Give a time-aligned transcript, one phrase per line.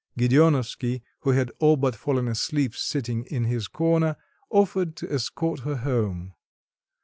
[0.17, 4.15] Gedeonovsky, who had all but fallen asleep sitting in his corner,
[4.49, 6.33] offered to escort her home.